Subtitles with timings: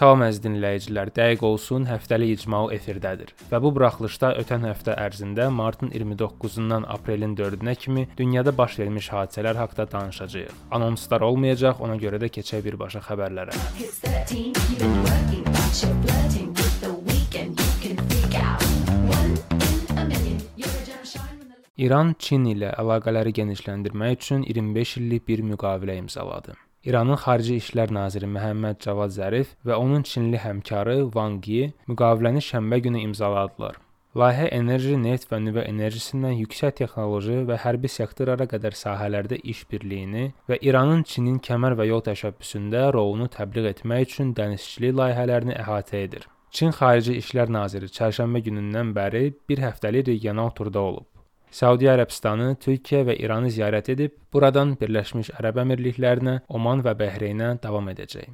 [0.00, 3.34] Salam əziz dinləyicilər, dəqiq olsun, həftəlik icmal efirdədir.
[3.50, 9.60] Və bu buraxılışda ötən həftə ərzində martın 29-dan aprelin 4-nə kimi dünyada baş vermiş hadisələr
[9.60, 10.54] haqqında danışacağıq.
[10.78, 13.52] Anonslar olmayacaq, ona görə də keçək birbaşa xəbərlərə.
[21.76, 26.56] İran Çin ilə əlaqələri genişləndirmək üçün 25 illik bir müqavilə imzaladı.
[26.84, 32.78] İranın Xarici İşlər naziri Məhəmməd Cavad Zərif və onun Çinli həmkarı Wang Yi müqaviləni şənbə
[32.86, 33.76] günü imzaladılar.
[34.16, 40.24] Layihə enerji, neft və nüvə enerjisindən yüksək texnoloji və hərbi sektorlara qədər sahələrdə iş birliyini
[40.48, 46.28] və İranın Çinin kəmər və yol təşəbbüsündə rolunu təbliğ etmək üçün dənizçilik layihələrini əhatə edir.
[46.50, 51.10] Çin Xarici İşlər naziri çərşənbə günündən bəri bir həftəlik regional turda olub.
[51.50, 57.90] Səudiyyə Ərəbistanı, Türkiyə və İranı ziyarət edib, buradan Birləşmiş Ərəb Əmirliklərinə, Oman və Bəhreynə davam
[57.90, 58.28] edəcək.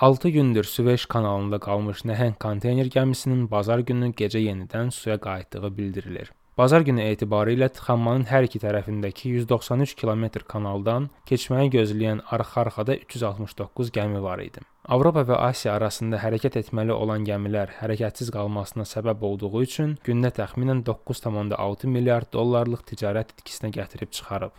[0.00, 6.30] 6 gündür Süveyş kanalında qalmış nəhəng konteyner gəmisinin bazar günü gecə yenidən suya qayıtdığı bildirilir.
[6.58, 13.90] Bazar günü etibarı ilə tıxanmanın hər iki tərəfindəki 193 km kanaldan keçməyi gözləyən arxa-arxada 369
[13.98, 14.62] gəmi var idi.
[14.90, 20.80] Avropa və Asiya arasında hərəkət etməli olan gəmilər hərəkətsiz qalmasına səbəb olduğu üçün gündə təxminən
[20.88, 24.50] 9.6 milyard dollarlıq ticarət itkisinə gətirib çıxarıb.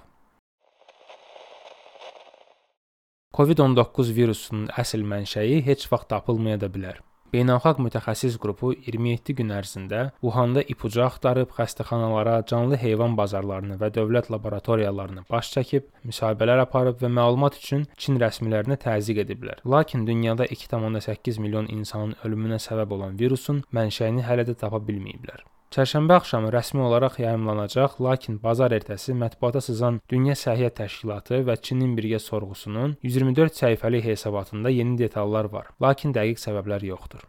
[3.35, 7.03] COVID-19 virusunun əsl mənşəyi heç vaxt tapılmaya da bilər.
[7.31, 14.27] Beynəlxalq mütəxəssis qrupu 27 gün ərzində Wuhanda ipucu axtarıb xəstəxanalara, canlı heyvan bazarlarını və dövlət
[14.33, 19.63] laboratoriyalarını baş çəkib, müsahibələr aparıb və məlumat üçün Çin rəsmilərinə təzyiq ediblər.
[19.75, 25.47] Lakin dünyada 2.8 milyon insanın ölümünə səbəb olan virusun mənşəyini hələ də tapa bilməyiblər.
[25.71, 31.93] Çərşənbə axşamı rəsmi olaraq yayımlanacaq, lakin bazar ertəsi mətbuata sızan Dünya Səhiyyə Təşkilatı və Çinin
[31.95, 37.23] birgə sorğusunun 124 səhifəlik hesabatında yeni detallar var, lakin dəqiq səbəblər yoxdur.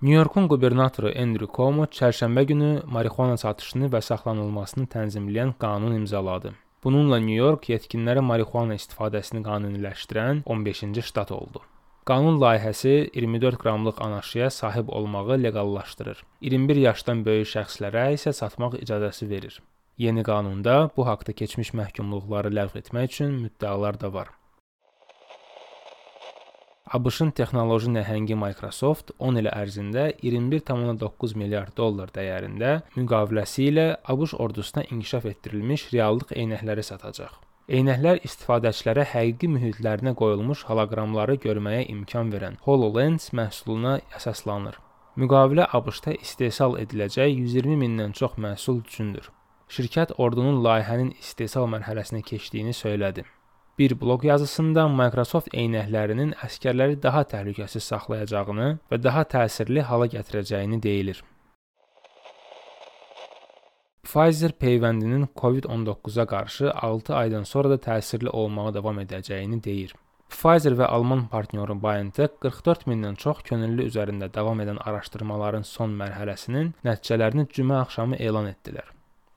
[0.00, 6.54] Nyu-Yorkun qubernatoru Andrew Cuomo çərşənbə günü marixuana satışını və saxlanılmasını tənzimləyən qanun imzaladı.
[6.84, 11.60] Bununla Nyu-York yetkinlərə marixuana istifadəsini qanuniləşdirən 15-ci ştat oldu.
[12.04, 16.18] Qanun layihəsi 24 qramlıq anaşıya sahib olmağı leqallaşdırır.
[16.40, 19.54] 21 yaşdan böyük şəxslərə isə satmaq icazəsi verir.
[19.98, 24.28] Yeni qanunda bu haqqda keçmiş məhkumluqları ləğv etmək üçün müddəalar da var.
[26.98, 34.84] ABŞ-ın texnoloji nəhəngi Microsoft 10 il ərzində 21,9 milyard dollar dəyərində müqaviləsi ilə ABŞ ordusuna
[34.90, 37.40] inkişaf etdirilmiş reallıq eynəkləri satacaq.
[37.64, 44.76] Eynəklər istifadəçilərə həqiqi mühitlərinə qoyulmuş holoqramları görməyə imkan verən HoloLens məhsuluna əsaslanır.
[45.16, 49.30] Müqavilə ABŞ-da istehsal ediləcək 120 mindən çox məhsul üçündür.
[49.72, 53.24] Şirkət ordunun layihənin istehsal mərhələsinə keçdiyini söylədi.
[53.78, 61.24] Bir bloq yazısında Microsoft eynəklərinin əskərləri daha təhlükəsiz saxlayacağını və daha təsirli hala gətirəcəyini deyilir.
[64.04, 69.94] Pfizer peyvəndinin COVID-19-a qarşı 6 aydan sonra da təsirli olmağa davam edəcəyini deyir.
[70.28, 76.74] Pfizer və alman partnyoru BioNTech 44 mindən çox könüllü üzərində davam edən araşdırmaların son mərhələsinin
[76.84, 78.90] nəticələrini cümə axşamı elan etdilər.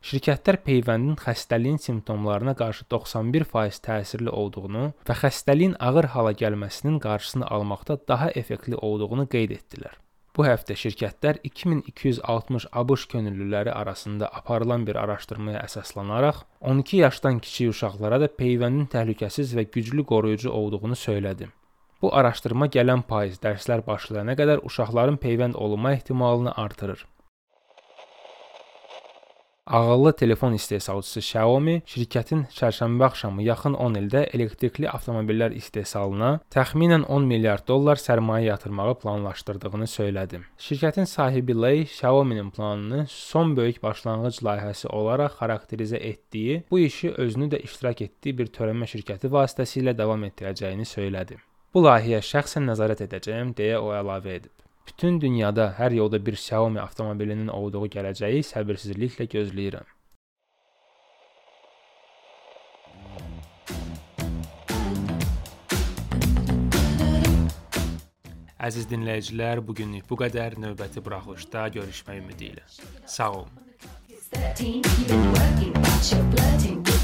[0.07, 7.97] Şirkətlər peyvəndin xəstəliyin simptomlarına qarşı 91% təsirli olduğunu və xəstəliyin ağır hala gəlməsinin qarşısını almaqda
[8.07, 9.95] daha effektli olduğunu qeyd etdilər.
[10.37, 18.19] Bu həftə şirkətlər 2260 ABŞ könüllüləri arasında aparılan bir araşdırmaya əsaslanaraq 12 yaşdan kiçik uşaqlara
[18.21, 21.49] da peyvəndin təhlükəsiz və güclü qoruyucu olduğunu söylədi.
[22.01, 27.01] Bu araşdırma gələn payız dərslər başlayana qədər uşaqların peyvənd olunma ehtimalını artırır.
[29.69, 37.25] Ağıllı telefon istehsalçısı Xiaomi şirkətin çərşənbə axşamı yaxın 10 ildə elektrikli avtomobillər istehsalına təxminən 10
[37.27, 40.39] milyard dollar sərmayə yatırmağı planlaşdırdığını söylədi.
[40.57, 47.49] Şirkətin sahibi Lei Xiaomi-nin planını son böyük başlanğıc layihəsi olaraq xarakterizə etdiyi, bu işi özünü
[47.51, 51.41] də iştirak etdiyi bir törəmə şirkəti vasitəsilə davam etdirəcəyini söylədi.
[51.73, 54.55] Bu layihəyə şəxsən nəzarət edəcəyəm deyə o əlavə edib.
[54.87, 59.93] Bütün dünyada hər yolda bir Xiaomi avtomobilinin olduğu gələcəyi səbirsizliklə gözləyirəm.
[68.67, 70.57] Əziz dinləyicilər, bu günlük bu qədər.
[70.63, 72.65] Növbəti buraxılışda görüşmək ümidi ilə.
[73.05, 73.63] Sağ olun.
[74.33, 76.96] 13, you've been working, but you're flirting